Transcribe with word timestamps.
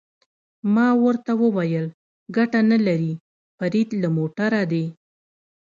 ما 0.73 0.87
ورته 1.03 1.31
وویل: 1.43 1.85
ګټه 2.37 2.59
نه 2.71 2.77
لري، 2.87 3.13
فرید 3.57 3.89
له 4.01 4.09
موټره 4.17 4.61
دې. 4.71 4.85